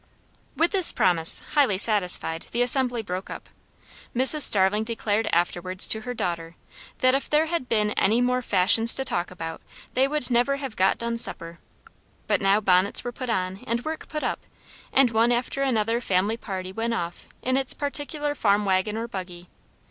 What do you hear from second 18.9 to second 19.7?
or buggy.